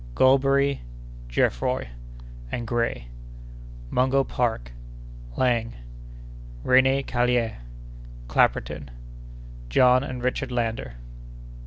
[0.15, 0.79] —Golberry,
[1.29, 1.85] Geoffroy,
[2.51, 10.95] and Gray.—Mungo Park.—Laing.—René Caillié.—Clapperton.—John and Richard Lander.